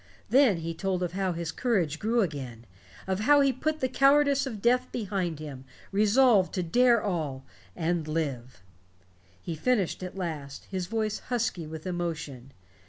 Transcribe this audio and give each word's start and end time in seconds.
Then 0.31 0.57
he 0.57 0.73
told 0.73 1.03
of 1.03 1.11
how 1.11 1.31
his 1.33 1.51
courage 1.51 1.99
grew 1.99 2.21
again, 2.21 2.65
of 3.05 3.19
how 3.19 3.41
he 3.41 3.53
put 3.53 3.81
the 3.81 3.87
cowardice 3.87 4.47
of 4.47 4.59
death 4.59 4.91
behind 4.91 5.37
him, 5.37 5.63
resolved 5.91 6.55
to 6.55 6.63
dare 6.63 6.99
all 7.03 7.45
and 7.75 8.07
live. 8.07 8.63
He 9.43 9.53
finished 9.53 10.01
at 10.01 10.17
last, 10.17 10.65
his 10.71 10.87
voice 10.87 11.19
husky 11.29 11.67
with 11.67 11.85
emotion. 11.85 12.51